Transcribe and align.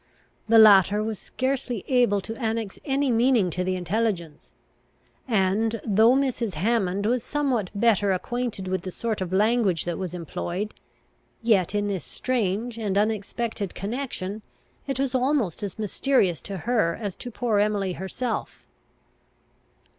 The 0.49 0.57
latter 0.57 1.03
was 1.03 1.19
scarcely 1.19 1.85
able 1.87 2.21
to 2.21 2.35
annex 2.37 2.79
any 2.85 3.11
meaning 3.11 3.51
to 3.51 3.63
the 3.63 3.75
intelligence; 3.75 4.51
and, 5.27 5.79
though 5.85 6.15
Mrs. 6.15 6.55
Hammond 6.55 7.05
was 7.05 7.23
somewhat 7.23 7.69
better 7.75 8.11
acquainted 8.11 8.67
with 8.67 8.81
the 8.81 8.89
sort 8.89 9.21
of 9.21 9.31
language 9.31 9.85
that 9.85 9.99
was 9.99 10.15
employed, 10.15 10.73
yet 11.43 11.75
in 11.75 11.87
this 11.87 12.03
strange 12.03 12.79
and 12.79 12.97
unexpected 12.97 13.75
connection 13.75 14.41
it 14.87 14.99
was 14.99 15.13
almost 15.13 15.61
as 15.61 15.77
mysterious 15.77 16.41
to 16.41 16.57
her 16.65 16.95
as 16.99 17.15
to 17.17 17.29
poor 17.29 17.59
Emily 17.59 17.93
herself. 17.93 18.65